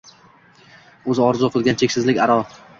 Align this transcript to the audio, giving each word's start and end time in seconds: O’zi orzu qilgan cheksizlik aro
O’zi 1.15 1.25
orzu 1.27 1.53
qilgan 1.59 1.81
cheksizlik 1.85 2.27
aro 2.27 2.43